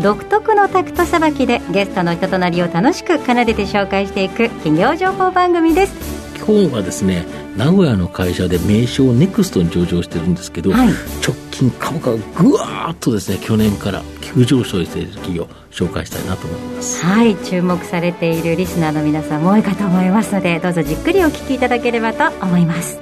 [0.00, 6.38] 独特のタクトさばきでゲストの人となりを楽しく奏でて紹介していく企業情報番組です。
[6.38, 17.04] 今日はですね名古屋の会社で名称ネクストに上場してるんですけど、はい、直近株価がぐわーっとですね去年から急上昇している企業紹介したいなと思います。
[17.04, 23.00] はい注目されているリスナーの皆さんも多いかと思いますのでどうぞじっくりお聞きいただければと思います。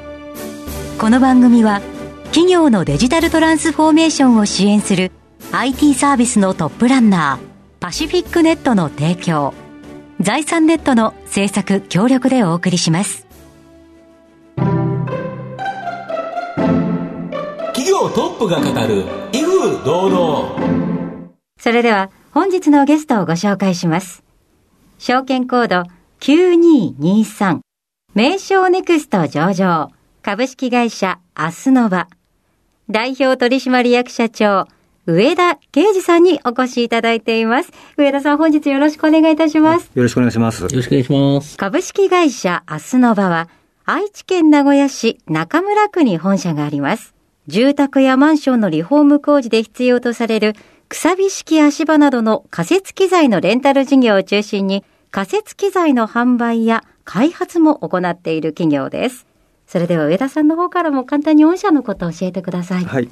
[0.98, 1.82] この番組は
[2.28, 5.12] 企業のデジタルトランスフォーメーションを支援する
[5.52, 7.46] IT サービスのトップランナー
[7.80, 9.54] パシフィックネットの提供。
[10.20, 13.27] 財産ネットの制作協力でお送りします。
[17.74, 21.30] 企業トップが語る威風堂々。
[21.59, 24.24] それでは本日のゲストをご紹介します。
[24.98, 25.85] 証券コード
[26.20, 27.60] 9223
[28.15, 29.90] 名称ネクスト上場。
[30.23, 32.09] 株式会社アスノバ。
[32.90, 34.66] 代表取締役社長
[35.07, 37.71] 上田啓二さんにお越しいただいています。
[37.96, 39.88] 上田さん、本日よろしくお願いいたします。
[39.95, 40.65] よろしくお願いします。
[40.65, 41.57] よろしくお願いします。
[41.57, 43.48] 株式会社アスノバは、
[43.85, 47.15] 愛知県名古屋市中村区に本社があります。
[47.46, 50.54] 住宅やマンションのリフォーム工事で必要とされる、
[50.88, 54.82] くさび式足場などの仮設機材のレンタル事業を中心に、
[55.13, 59.24] 仮設機材の販売や開発も行っている企業です。
[59.68, 62.85] それでは上田さんの方からも簡単に御社のことを教えてください。
[62.85, 63.09] はい。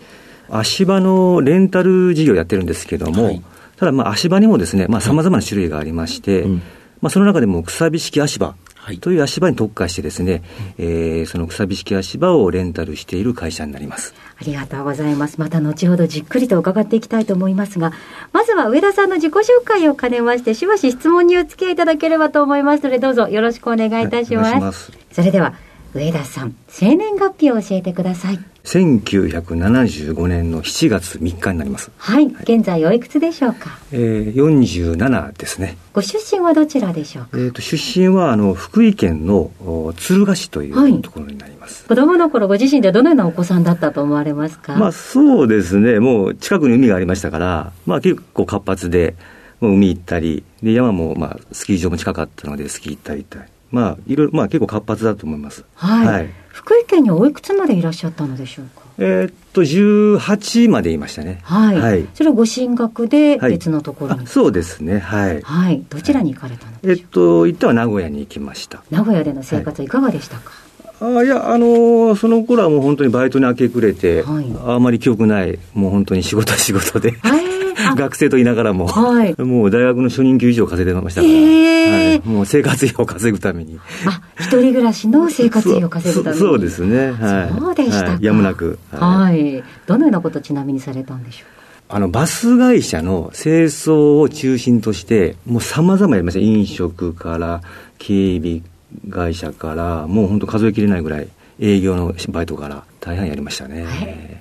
[0.48, 3.42] 足場のレンタル事業をやってるんですけども、はい、
[3.76, 6.62] ただまあ足場にもですね、まあ様々な種類がありまして、うん、
[7.00, 8.54] まあその中でもくさび式足場
[9.00, 10.42] という足場に特化してですね、
[10.76, 14.14] えー、そのくさび式足場をレンタルしている会社になります。
[14.38, 15.40] ありがとうございます。
[15.40, 17.92] また後ほどじっくりと伺っていきたいと思いますが、
[18.32, 24.52] まずは上田さんの自己紹介を兼ねまして、しばし質問にお付き合いいただければと思いますので、どうぞよろしくお願いいたします。
[24.52, 25.54] はい、ますそれでは、
[25.94, 28.53] 上田さん、生年月日を教えてください。
[28.64, 31.90] 1975年の7月3日になります。
[31.98, 32.24] はい。
[32.32, 33.78] はい、現在おいくつでしょうか？
[33.92, 35.76] えー、47ですね。
[35.92, 37.38] ご出身はどちらでしょうか？
[37.38, 39.50] えっ、と、出身は、あの、福井県の
[39.96, 41.84] 敦賀市というところになります。
[41.86, 44.74] 子供の頃ご自身でどのようなお子さんだったと思われますか？
[44.76, 46.00] まあ、そうですね。
[46.00, 49.14] もう近くに海がありましたから、まあ結構活発で、
[49.60, 53.50] もう海行ったり、で、山も、まあ、スキー場も近かったので、スキー行ったり行ったり。
[53.70, 55.64] まあ、いろいろ、まあ結構活発だと思います。
[55.74, 56.06] はい。
[56.06, 58.82] はい、福井県においくつまでいらっしゃったのでしょうか？
[58.96, 61.40] えー、っと、18までいましたね。
[61.42, 61.80] はい。
[61.80, 65.00] はい、それはご進学で別のところに、はい、そうですね。
[65.00, 65.42] はい。
[65.42, 65.84] はい。
[65.90, 66.96] どちらに行かれたのでしょう？
[66.96, 68.84] か、えー、っと、行っては名古屋に行きました。
[68.90, 70.52] 名古屋での生活いかがでしたか、
[71.00, 77.54] あいや、あのー、その頃はもう本当にバイトに明け暮れて、はい、あまり記憶ない、もう本当に仕事は仕事で、はい
[77.96, 83.78] 学生と言いながらも、はい、もう大学の初任給以上稼いでましたから、えー、はい、もう生活費を稼ぐために。
[84.06, 86.40] あ、一人暮らしの生活費を稼ぐために。
[86.40, 87.12] そうですね。
[87.12, 87.58] はい。
[87.58, 89.42] そうでしたはい、やむなく、はい。
[89.42, 89.64] はい。
[89.86, 91.48] どのようなことちなみにされたんでしょう
[91.88, 96.40] あの、バス会社の清掃を中心として、もう様々やりました。
[96.40, 97.60] 飲食から、
[97.98, 98.62] 警備
[99.10, 101.28] 会社から、もう本当数えきれないぐらい、
[101.60, 103.84] 営業のバイトから大変やりましたね。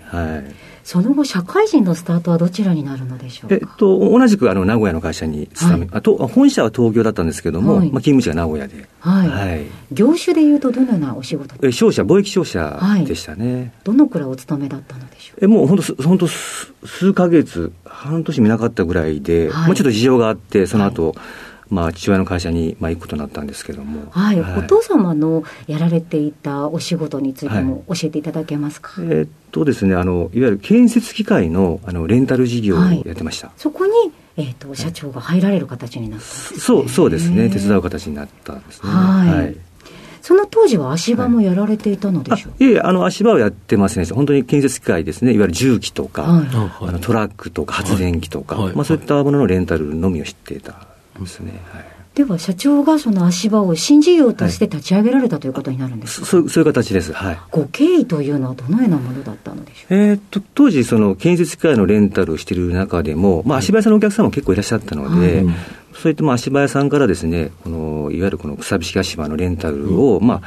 [0.07, 0.55] はい。
[0.83, 9.29] その後、社会人のスタートはどちらになるのでしょうえっと、同じくあの名古屋の会社に勤め、はい、あと本社は東京だったんですけども、はい、まあ、勤務地が名古屋で、はい。
[9.29, 11.55] はい、業種でいうと、どのようなお仕事？
[11.65, 15.45] え商社、貿易商社でしたね、はい、どのくらいお勤めだったのでしょう？
[15.45, 21.15] えもう本当、本当数か月、半年見なかったぐらいで、はい、もうちょっと事情があって、その後、はい
[21.69, 33.91] まあ、父親の会社に、まあ、行くことになったんですけども、はい、はい、お父様のやられていたお仕事についても教えていただけますか、はい、えー、っとですねあの、いわゆる建設機械のあのレンタル事業をやってました、はい、そこに、
[34.37, 38.89] えーと、社長が入られる形になったんです、ね、そうそうですね、手伝う形になったんですね。
[38.89, 39.73] はい。
[40.23, 46.47] その当時は足場もやられていたのでしょうか、はい、いえあの足場をやってますね、本当に建設機械ですね、いわゆる重機とか、はい、
[46.87, 50.71] あのトラックとか発電機とか、はい、まあ、そういったもののレンタルのみを知っていた。
[50.71, 51.51] んですね。
[51.71, 51.85] はい。
[52.15, 59.95] では社長がその足場を新事業として立ち上げられたということになるんですか、はい、そうそういう形です、はい、ご経緯というのはどのようなものだったのでしょう？
[59.95, 65.55] えー、っと当時その建設機械のレンタルをしている中でも、まあ、足場屋さんのお客様も結構いらっしゃったので、はい、
[65.95, 70.41] そういったまあ足場屋さんからですね、このいわゆるこのくさび式足場のレンタルを、ま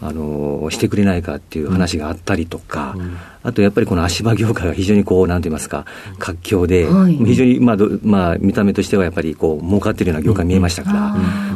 [0.00, 2.96] あ、あのしてくれないかっていう話があったりとか、
[3.42, 5.84] あとやっぱりこの足場業界が非常にこう、なんて言いますか、
[6.18, 6.86] 活況で、
[7.24, 11.00] 非常にまあど、まあ、見た目としてはやっぱりこう、儲かってるような業界見えましたから、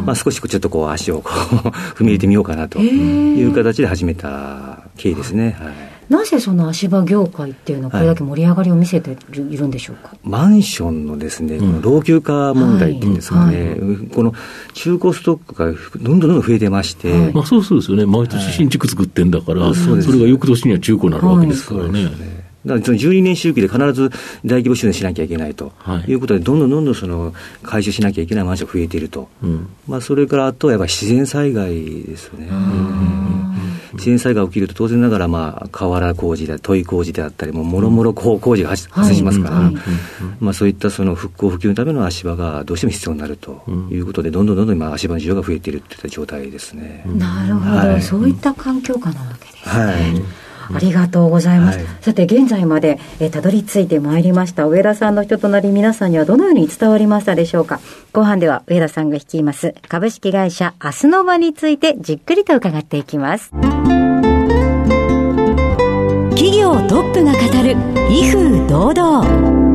[0.05, 1.57] まあ、少しちょっとこう、足をこう
[1.97, 5.57] 踏み入れてみようかなという形で始めた経緯ですね。
[5.59, 14.33] はいなぜその足場業界っていうのはこれだけ盛り上がりを見せているんでしょうか、はい、マンションのですね、この老朽化問題っていうんですかね、はいはい、この
[14.75, 15.67] 中古ストックが
[16.01, 22.37] どんどんどんどん増えてまして、まあ、そうそうですよね、毎年新築作ってんだから、それが翌年には中古になるわけですからね。
[22.67, 24.11] だからその12年周期で必ず
[24.45, 25.73] 大規模修繕しなきゃいけないと。
[26.07, 26.13] い。
[26.13, 27.33] うことで、どんどんどんどんその
[27.63, 32.49] 回収しなきゃいけないマンションが増えていると、うん、まあ、それからあとはやっぱり自然災害ですよね。
[33.97, 39.73] 自然災害が起きると、当然ながら、まあ、瓦工事で、問い工事であったり、ももろもろ工事が発生しますから、
[40.41, 47.05] まあ、そういったその復興復旧のための足場がどうしても必要になるということで、どんどんどんどん今、足場の需要が増えているといった状態ですね。
[47.07, 49.85] なるほど、はい、そういった環境下なわけですね。
[49.85, 51.79] はいありがとうございます。
[51.79, 54.67] はい、さて、現在まで、えー、たどり着いてまいりました。
[54.67, 57.81] 上田さんの人となり、皆さんにはどのように伝わりましたでしょうか？
[58.13, 63.51] 後半では、上田さんが率います、株式会社明日の場について、じっくりと伺っていきます。
[66.31, 67.77] 企業トップが語る、
[68.11, 69.66] 威風堂々。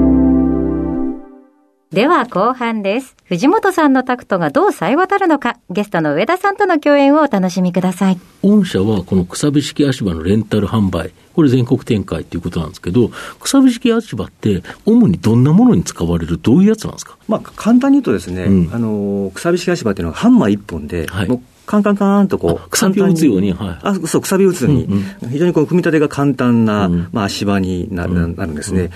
[1.91, 3.17] では後半です。
[3.25, 8.19] 藤本さんのタクトがどう冴え渡るのか、ゲストの上田さんとの共演をお楽しみください。
[8.43, 13.09] 御社はこのくさび式足場のレンタル販売、これ全国展開ということなんですけど、
[13.41, 17.17] くさび式足場って主にどんなものに使われる、どういうやつなんですか？
[17.27, 28.83] まあ簡単に言うとですね、うん、あの、くさび式足場っていうのはハンマー一本で、はい、もうカンカンカンとこう、くさびを打つように、はい、あそう、くさびを打つように、うんうん、非常にこの組み立てが簡単な、うん、まあ、足場になる,、なるんですね。
[28.83, 28.91] うん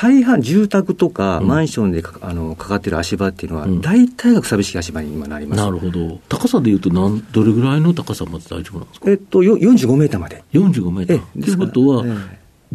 [0.00, 10.44] 大半、住宅とかマンションでか,、あのかかってる足場っていうのは、大体がくさび式足場に今なります、なるほど、高さでいうとなん、どれぐらいの高さまで大丈夫なんですか、えっと、45メーターまで。
[10.52, 11.44] 45メーター。
[11.44, 12.04] ということは、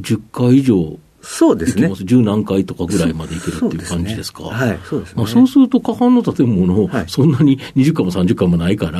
[0.02, 1.92] 10階以上そうですね。
[2.04, 4.44] 十何階とかぐらいまでいけるっていう感じですか。
[4.44, 5.16] はい、そうですね。
[5.18, 9.00] まあ、そうすると、過半の建物、はい、そんなに20階も30階もないから、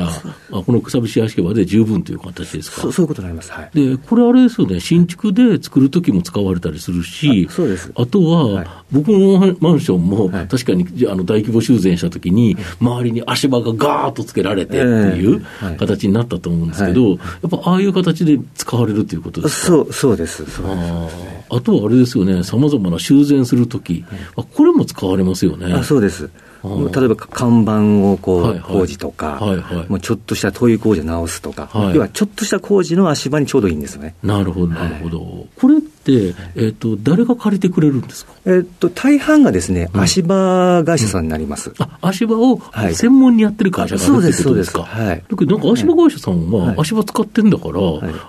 [0.50, 2.80] まあ、この草節屋敷場で十分という形ですか。
[2.82, 3.52] そうそういうことになります。
[3.52, 3.70] はい。
[3.74, 7.92] で、これあれですよね、新築で作る時も使われたりするし、あそうです。
[7.94, 14.86] あとは、はい、僕のマンションも、確かにあの大規模修繕した時に、周りに足場がガーッとつけられてって
[15.18, 15.44] いう
[15.78, 17.16] 形になったと思うんですけど、や
[17.46, 19.66] っぱああいう形で使われるということですか？
[19.66, 20.44] そう、そうです。
[20.46, 24.04] そうですあとはあれですよね、さまざまな修繕するとき、
[24.34, 25.72] これも使われますよね。
[25.72, 26.30] あそうです。
[26.64, 34.14] 例えば看板をこう、はいはい、工事とか、はいはい、もうちょっとした問い工事を直すとか、はい、要はちょっとした工事の足場にちょうどいいんですよね。
[34.22, 35.20] なるほど、なるほど。
[35.20, 41.70] はい、これって、えーと、誰が借りてくれるんですか、えーと、大半がですね、足場会社さんになります。
[41.70, 42.60] うん、あ足場を
[42.92, 44.82] 専門にやってる会社があるってことですか？
[44.82, 47.80] はい、だけど、なんか足場会社さんは、足場使ってんだから、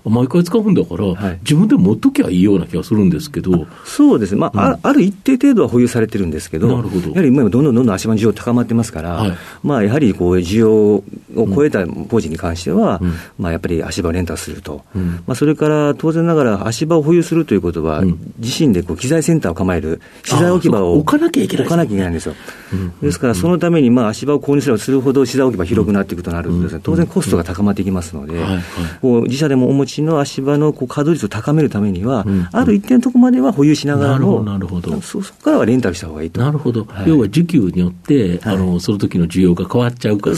[0.10, 3.68] 毎回使うんだから、自分で持っときゃいいような気がするんですけど。
[3.86, 4.36] そうです。
[4.36, 7.10] ね、まあ、うん、ある一定程度は保有されてるんですけど、なるほど。
[7.10, 9.34] やはり今、どんどんどんどん足場の需要高まってますから、はい、
[9.64, 11.04] まあ、やはりこう需要を
[11.36, 18.04] 超えた工事に関しては、うん、まあ、やっぱり足場をレンタルすると、うん、まあ、それから当然ながら足場を保有するということは、
[18.40, 22.36] 自身でこう機材センターを構える、資材置き場を置かなきゃいけない、置かなきゃいけないんですよ。
[23.02, 28.40] ですから、そのためにまあ足場を購入すればするほど資材置き場広くなっていくとなるとです、ね、当然コストが高まってきますので、
[29.02, 36.42] こう自社でもお持ちの足場のこう稼働率を高めるためには、ある一定のところまでは保有しながらの、なるほどそこからはレンタルした方がいいと。
[36.42, 40.36] なるほど、要は需給によって、あのその時の需要が変わっちゃうから、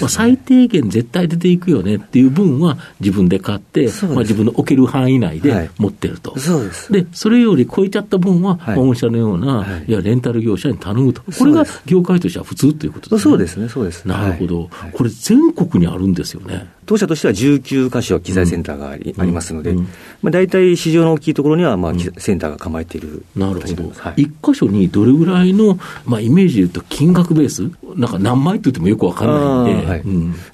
[0.00, 6.38] まあ、最低限絶対出ていくよねっていう分は自分で買って、まあ、自分の置ける範囲内で持ってると。
[6.38, 13.20] そうでそれより超えちゃった分は、御社のような、い、やレンタル業者に頼むと、これが業界としては普通ということですね。
[13.22, 14.04] そうですね、そうです。
[14.06, 16.68] なるほど、これ、全国にあるんですよね。
[16.88, 30.02] 当社としては19箇所機材センターがあり,、ありますので、まあ、大体市場の大きいところには、まあセンターが構えているなるほど、はい、1箇所にどれぐらいの、まあ、イメージでいうと、金額ベース、なんか何枚って言ってもよくわかんないんで、はい。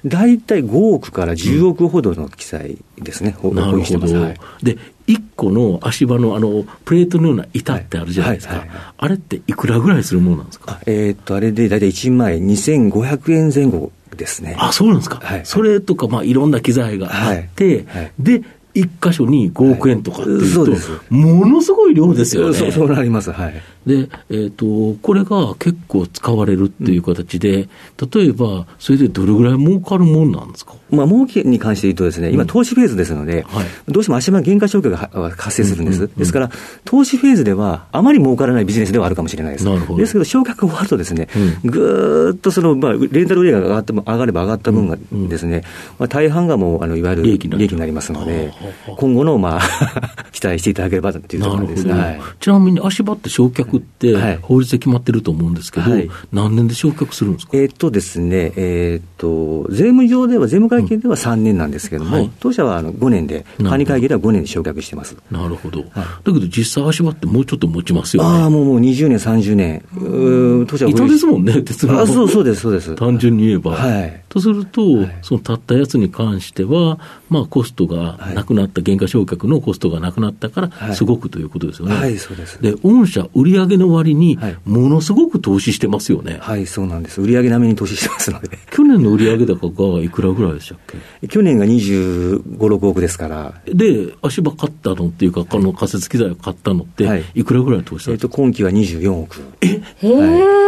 [0.05, 4.77] 大体5億から10億ほどの機材ですね、うん、なるほど、はい、で
[5.07, 8.65] 1個の足場のあのプレートのような板ってあるじゃないですか、
[8.97, 10.81] あれっていくらぐらいするものなんですか？
[10.85, 14.55] えー、っと、あれで大体1枚2500円前後ですね。
[14.59, 15.19] あ、そうなんですか。
[15.21, 18.41] はい、それとか、まあ、いろんな機材があって、はいはい、で、
[18.75, 22.53] 一箇所に5億円とかっていうと、ものすごい量ですよね。
[22.53, 23.31] そうそうなります。
[23.31, 23.53] はい。
[23.85, 27.69] で、えーと、これが結構使われるっていう形で、
[28.13, 34.97] 例えば、それでどれぐらい儲かるもんなんですか、まあ、儲けに関して言うとですね、今、投資フェーズですので、はい、どうしても足場減価償却が
[35.37, 36.09] 発生するんです。
[36.17, 36.51] ですから、
[36.83, 39.65] 投資フェーズでは、あまり儲からないビジネスではあるかもしれないです。
[39.65, 41.27] ですけど、償却が終わるとですね、
[41.63, 44.97] ぐーっとその、まあ、レンタル売上が上がっても上がれば上がった分が
[45.29, 45.63] ですね、
[45.99, 48.51] まあ、大半がもう、あのいわゆる利益になりますので、
[48.97, 49.61] 今後の、まあ、
[50.31, 51.93] 期待していただければというところですね。
[51.93, 57.51] はい、ちなみに足場って償却って、法律で決まってると思うんですけど、はい、何年で償却するんですか？
[57.53, 65.15] えー、っとですね、えー、っと、税務上では、税務会計では3年なんですけれども、うんはい、当社はあの5年で、管理会計では5年で償却してます。
[65.31, 65.79] なるほど。
[65.79, 68.29] はい、だけど実際足場ってもうちょっと持ちますよね。
[68.29, 69.83] ああ、もうもう20年、30年。
[69.97, 70.91] う当社は。
[70.91, 71.99] 板ですもんね、鉄の。
[71.99, 72.95] あそうそうです、そうです。
[72.95, 73.71] 単純に言えば。
[73.71, 74.21] はい。
[74.29, 74.81] とすると、
[75.21, 81.95] そのたったやつに関しては、まあコストがなくなった、原価償却のコストがなくなったから、すごくということですよね。
[81.95, 82.61] はい、そうです。
[82.61, 86.37] で、御社、売上の割に、ものすごく投資してますよね。
[86.41, 87.21] はい、そうなんです。
[87.21, 88.57] 売上並みに投資してますので。
[88.71, 90.77] 去年の売上高がいくらぐらいでしたっ
[91.21, 91.27] け？
[91.27, 93.53] 去年が25、6億ですから。
[93.65, 99.41] で、足場買ったのっていうか、この仮設機材を買ったのって、いくらぐらい投資したんですか、えっと、今期は24億。
[99.61, 99.81] え？
[100.01, 100.64] へはい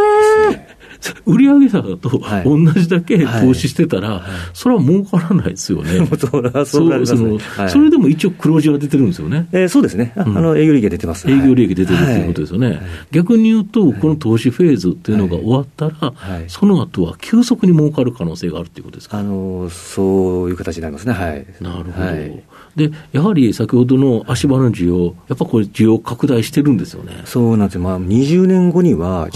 [1.26, 6.06] 売上高と同じだけ投資してたら、はいはい、それは儲からないですよね。
[6.18, 9.48] それはそうなりますね、はい、それでも一応黒字は出てるんですよね。
[9.52, 10.12] えー、そうですね。
[10.16, 11.30] あの、営業利益が出てます。
[11.30, 12.80] 営業利益出てるということですよね。
[13.12, 16.12] 逆に言うと、この投資フェーズっていうのが終わったら、
[16.48, 19.18] その後は急速に儲かる可能性があるということですか？
[19.18, 21.12] あの、そういう形になりますね。
[21.12, 21.46] はい。
[21.60, 22.42] なるほど。
[22.78, 27.22] で、やはり先ほどの足場の需要、やっぱこれ、需要拡大してるんですよね。
[27.24, 27.80] そうなんですよ。
[27.80, 29.28] まあ、20年後には、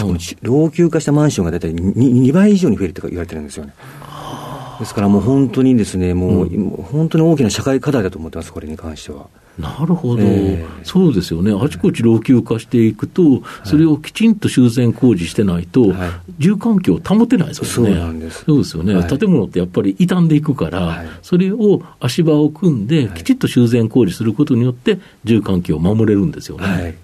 [0.43, 3.75] 老朽化したマンションが大体 2, 2倍以上に増えると言われてるんですよね。
[4.83, 9.29] ですからもう本当にですね、もう、うん、本当に大きな社会課題だと思ってます、これに関しては。
[9.59, 17.95] なるほど、えー、そうですよね、あちこち老朽化していくと、それをきちんと修繕工事してないと、はい、住環境を保てないですよね。
[17.95, 18.45] そうなんです。
[18.45, 26.99] そうですよね、はい、建物ってやっぱり傷んでいくから、はい、それを足場を組んで、きちっと修繕工事することによって、住環境を守れるんですよね。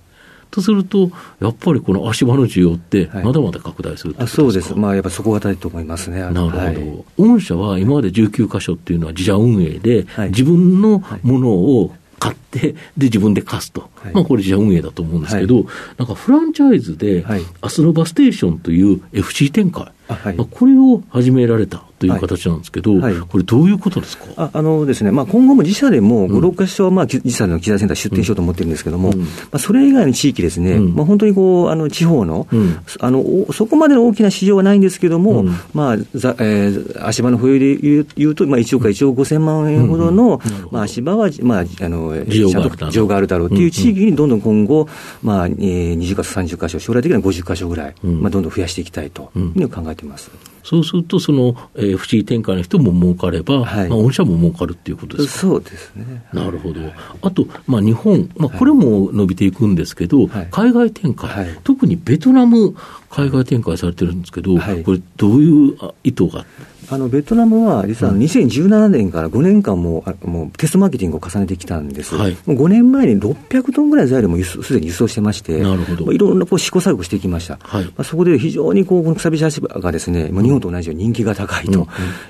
[0.51, 6.21] とすると、やっぱりこの足場の需要って、まだまだ拡大するはい、そうです、まあ、やっぱそこが大事と思いますね。
[6.21, 13.89] なるほど、はい、御社は今まで19箇所っていうのは自社運営で、自分のものを買って、で、自分で貸すと。
[14.03, 15.65] はい、まあ、これ自社運営だと思うんですけど、はい、
[15.99, 24.25] なんかフランチャイズで、はい、アスノバステーションという FC 展開、はい、まあ、これを始められたという形なんですけど、はい、これ、どういうことですか？
[24.37, 32.47] ああのですね、まあ、今後も自社でも5、6か所、まあ、自社の機材センター出店しようと思ってるんですけども、うん、まあ、それ以外の地域ですね、うん、まあ、本当にこうあの地方の,、
[33.01, 40.41] あの、そこまでの大きな市場はないんですけども、まあざえー、足場の保有で言う言うと、まあ、1億か1億5000万円ほどの、
[40.71, 43.29] まあ、足場は、まあ、あの需要がある。
[43.29, 44.89] だろうという地域にどんどん今後、
[45.23, 50.31] まあえー、20か所、30か所、将来的には50か所ぐらい、まあ、どんどん増やしていきたいというふうに考えています。
[50.69, 55.39] そうすると、その、えー、不思議展開の人も儲かれば、はい、まあ、御社も儲かるっていうことですか？
[55.41, 56.23] そうですね。
[56.35, 56.81] なるほど。
[57.23, 62.75] あと、まあ、日本、まあ、これも伸びていくんですけど、はい、海外展開、はい、特にベトナム、
[63.09, 66.45] 海外展開されてるんですけど、これ、どういう意図が？
[66.91, 76.13] あのベトナムは実は2017年から5年間ももうテストマーケティングを重ねてきたんです、はい、もう5年前に600トンぐらい材料もすでに輸送してまして、なるほど。
[76.13, 81.87] いろんなこう試行錯誤してきました、はい、まあ、そこで非常にこうこのくさびし足がですね、まあ、日本と同じように人気が高いと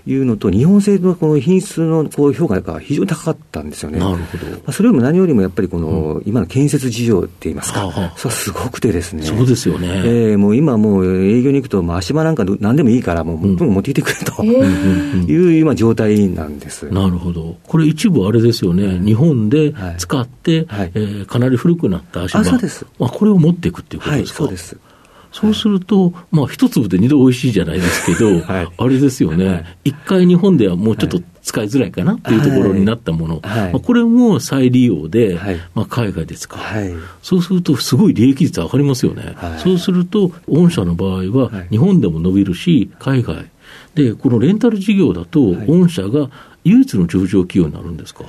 [0.06, 3.98] いうのと、日本製のこの品質のこう評価が非常に高かったんですよね。
[3.98, 4.46] なるほど。
[4.46, 14.47] まあ、それよりも何よりもやっぱりこの、今の建設事情っていいますか、はあ、それはすごくてですね、そうですよね、えー、もう今、もう営業に行くと、まあ、足場なんか何でもいいから、もう、持ってきてくれと。
[14.54, 16.90] えーいう今、状態なんです。
[16.90, 17.56] なるほど。
[17.66, 22.40] これ一部あれですよね、日本で使って、はい、えー、かなり古くなった足場。
[22.40, 22.86] あ、そうです。
[22.98, 24.76] まあ、これを持っていくっていうことですか、はい、そうです。
[25.30, 32.14] そうすると、まあ、一粒で二度おいしいじゃないですけど、はい、あれですよね、一、はい、回日本ではもうちょっと使いづらいかな？
[32.14, 35.38] っていうところになったもの、はい、まあ、これも再利用で、
[35.74, 36.58] まあ、海外で使う、
[37.22, 43.44] そうすると、すごい利益率上がりますよね、そうすると、御社の場合は、日本でも伸びるし、海外、
[43.98, 46.30] で、このレンタル事業だと、御社が
[46.64, 48.24] 唯一の上場企業になるんですか？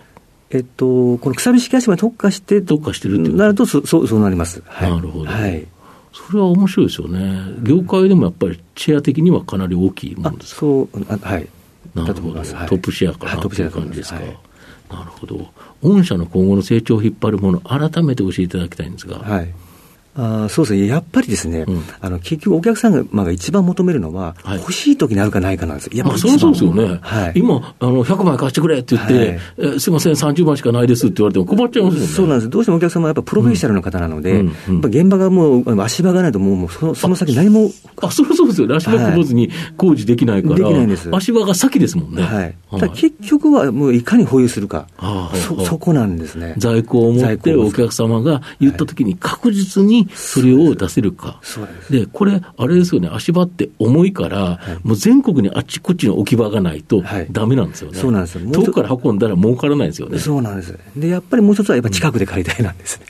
[0.49, 4.63] えっと、このくさび式足場に特化して、特化してるってなるとそ、そう、そうなります。
[4.65, 5.25] はい、なるほど。
[5.25, 5.67] はい。
[6.11, 7.39] それは面白いですよね。
[7.61, 10.59] 業界でもやっぱりシェア的にはかなり大きいもんですか？
[10.61, 11.47] そう、あはい。
[11.93, 14.15] なるほど、はい、トップシェアかな、という感じですか？
[14.15, 14.25] はい、
[14.89, 15.47] なるほど。
[15.83, 19.19] 御社の今後の成長を引っ張るもの、改めて教えていただきたいんですが。
[19.19, 19.53] はい。
[20.19, 29.39] あそうですね、やっぱりですね、うん、あの結局、お客様が一番求めるのは、はい、欲しい時にあるかないかなんですやっぱりそうですよね、はい、今あの、100枚貸してくれって言って、はい、
[29.75, 32.07] えすみません、30万しかないですって言われても困っちゃいますよね。
[32.07, 34.53] そうなんです、どうしてもお客様はやっぱプロフェッショナルの方なので、うんうん。
[34.67, 37.71] うん、やっぱ現場がもう、足場がないともう、もうそのその先、何も
[38.01, 41.09] あそれそうですよね、足場組まずに工事できないから、できないんです。
[41.13, 42.23] 足場が先ですもんね。
[42.23, 42.55] はい。
[42.93, 44.87] 結局はもういかに保有するか、
[45.47, 46.55] そそこなんですね。
[46.57, 51.39] 在庫を持ってお客様が言ったときに確実にそれを出せるか、
[51.89, 58.49] でこれ、あれですよね、足場って重いから、もう全国にあっちこっちに置き場がないとだめなんですよね、そうなんですよ。
[58.51, 60.19] 遠くから運んだら儲からないですよね。
[60.19, 63.05] そうなんですでやっぱりもう一つはやっぱ近くで借りたいなんですね。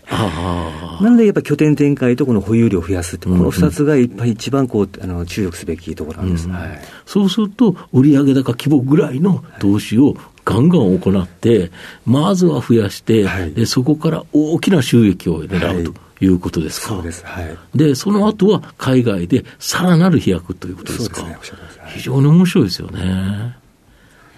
[1.01, 10.15] なのでやっぱ拠点展開とこの保有量を増やすって、この2つがいっぱい一番こうあの注力すべきところなんです、はい、そうすると、売上高規模ぐらいの投資を
[10.45, 11.71] ガンガン行って、
[12.05, 15.91] まずは増やして、はい、でそこから大きな収益を狙うと。
[15.91, 15.93] い
[16.27, 16.87] うことですか？
[16.89, 17.25] そうです。
[17.25, 17.57] はい。
[17.75, 21.21] で、その後は海外でさらなる飛躍ということですか？
[21.21, 21.59] そうですね。
[21.87, 22.99] 非常に面白いですよね。
[22.99, 23.55] な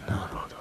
[0.10, 0.56] るほど。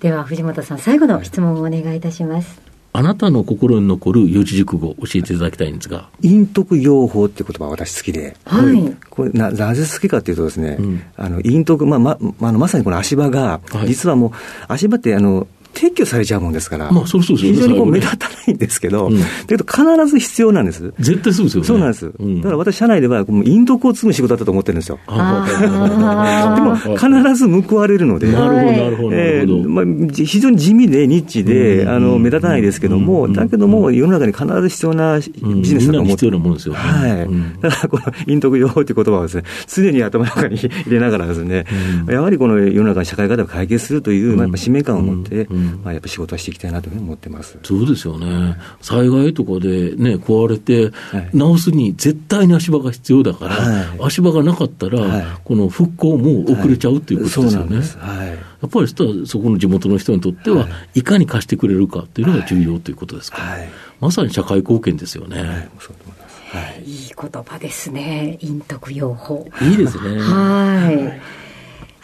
[0.00, 2.60] では、藤本さん、最後の質問をお願いいたします。
[2.92, 6.08] あなたの心に残る四字熟語、教えていただきたいんですが。
[6.22, 14.30] 陰徳養法っていう言葉私好きで、はい、これななぜ好きかというとですね、うん、あの陰徳、まあままあのまさにこの足場が、実はもう、
[14.68, 15.46] 足場ってあの
[15.76, 20.94] 撤去されちゃうもんですから、まあ、そうそう非常にこう目立たないんですけど、うん、だけど必ず必要なんです。
[20.98, 21.66] 絶対そうですよね。
[21.66, 22.06] そうなんです。
[22.18, 24.98] うん、だから私、社内では、インド交通の仕事だったと思ってるんですよ。
[25.06, 29.10] でも、必ず報われるので、なるほど、なるほど。
[29.12, 37.60] えー、まあ、非常に地味で、ニッチで、うん、あの目立たないですけども、だけども、世の中に必ず必要なビジネスだと思って、うん、必要なものですよ、はい。
[37.60, 41.64] だから、このインド用という言葉をですね、常に頭の中に入れながらですね、
[42.08, 45.48] やはりこの世の中の社会課題を解決するという、まあ、使命感を持って、
[45.82, 47.58] まあ、やっぱ仕事はしていきたいなというふうに思ってます。
[47.62, 50.92] そうですよね、災害とかで、ね、壊れて、
[51.32, 57.56] 直すに絶対に足場が必要だから、はい、足場がなかったら、はい、この復興も遅れちゃうっていうことです。
[57.56, 57.76] よね。
[57.98, 58.28] はい。
[58.28, 58.34] や
[58.66, 58.88] っぱり
[59.26, 61.02] そこの地元の人にとっては、い。
[61.02, 63.58] かに貸してくれるかっていうのが重要ということですから、
[64.00, 65.42] まさに社会貢献ですよね。
[65.42, 67.12] はい、いい。
[67.20, 68.38] 言葉ですね。
[68.40, 69.46] 陰徳養法。
[69.60, 70.18] いいですね。
[70.20, 71.20] は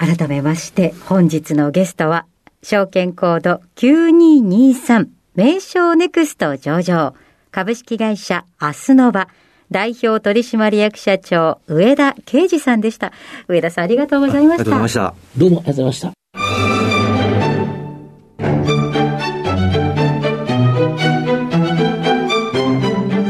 [0.06, 0.16] い。
[0.16, 2.26] 改めまして、本日のゲストは、
[2.62, 7.14] 証券コード9223名称ネクスト上場
[7.50, 9.28] 株式会社アスノバ
[9.70, 13.12] 代表取締役社長上田啓二さんでした。
[13.48, 14.62] 上田さんありがとうございました。
[14.62, 15.14] ありがとうございました。
[15.38, 16.12] どうもありがとうございました。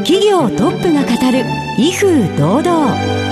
[0.04, 1.44] 企業トップが語る
[1.78, 3.31] 威風堂々。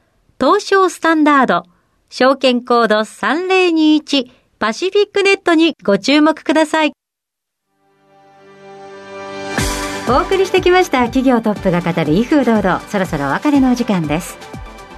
[0.41, 1.65] 東証スタンダード、
[2.09, 6.93] 証券コード3021パシフィックネットにご注目ください。
[10.09, 14.35] お送りしてきました企業トップが語る威風堂々、そろそろお別れのお時間です。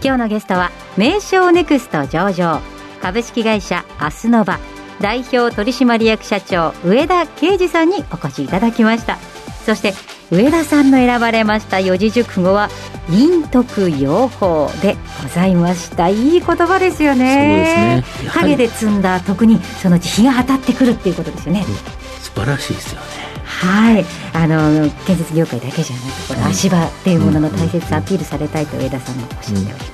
[0.02, 2.62] 今日のゲストは、名称ネクスト上場、
[3.02, 4.60] 株式会社アスノバ、
[5.02, 9.18] 代表取締役社長上田啓二さんにお越しいただきました。
[9.66, 9.94] そして
[10.34, 12.70] 上田さんの選ばれました四字熟語は
[13.08, 16.10] 陰徳養法でございました。
[16.10, 18.04] いい言葉ですよね。
[18.04, 18.32] そうですね。
[18.42, 21.76] 影で積んだ徳にそのうち日が当たってくるっていうことですよね、うん、
[22.24, 23.08] 素晴らしいですよね。
[23.46, 24.06] はい。
[24.34, 29.92] あの建設業界だけじゃなくこの足場っていうものの大切さアピールされたいと上田さんもおっしゃっておりまし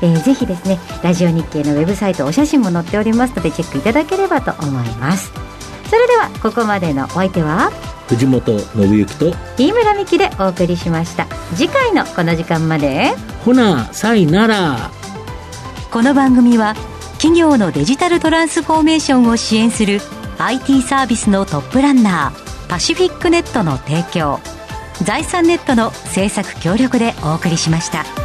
[0.00, 5.30] た、うん、えー、ぜひですねラジオ日経のウェブサイトお写真も載っておりますのでチェックいただければと思います。
[5.90, 7.70] それではここまでのお相手は
[8.08, 11.26] 藤本信之と飯村美希でお送りしました。
[11.54, 13.14] 次回のこの時間まで。
[13.44, 14.90] ほなさいなら。
[15.90, 16.74] この番組は
[17.18, 20.00] 企業のデジタルトランスフォーメーションを支援する
[20.38, 24.40] IT サービスのトップランナーパシフィックネットの提供
[25.02, 28.23] 財産ネットの制作協力でお送りしました。